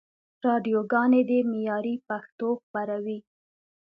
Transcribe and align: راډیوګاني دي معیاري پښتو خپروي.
راډیوګاني 0.45 1.21
دي 1.29 1.39
معیاري 1.51 1.95
پښتو 2.07 2.49
خپروي. 2.63 3.19